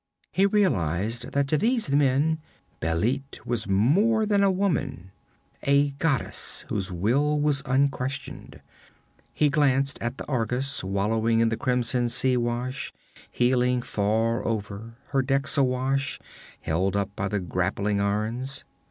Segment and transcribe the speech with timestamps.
[0.31, 2.39] He realized that to these men
[2.81, 5.11] Bêlit was more than a woman:
[5.61, 8.61] a goddess whose will was unquestioned.
[9.31, 12.91] He glanced at the Argus, wallowing in the crimson sea wash,
[13.29, 16.19] heeling far over, her decks awash,
[16.61, 18.63] held up by the grappling irons.